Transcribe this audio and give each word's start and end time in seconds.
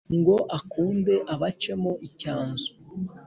ngo 0.17 0.35
akunde 0.57 1.15
abacemo 1.33 1.91
icyanzu 2.07 2.71